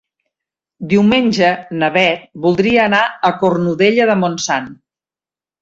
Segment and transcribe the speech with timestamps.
[0.93, 1.51] Diumenge
[1.83, 4.73] na Bet voldria anar a Cornudella de Montsant.